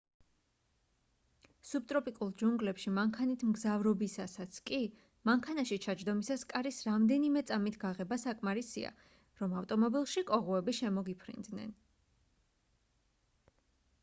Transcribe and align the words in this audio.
სუბტროპიკულ 1.71 2.31
ჯუნგლებში 2.41 2.93
მანქანით 2.93 3.43
მგზავრობისასაც 3.49 4.55
კი 4.69 4.79
მანქანაში 5.29 5.77
ჩაჯდომისას 5.85 6.45
კარის 6.53 6.79
რამდენიმე 6.87 7.43
წამით 7.51 7.77
გაღება 7.85 8.19
საკმარისია 8.25 8.93
რომ 9.43 9.53
ავტომობილში 9.61 10.23
კოღოები 10.31 10.75
შემოგიფრინდნენ 10.79 11.77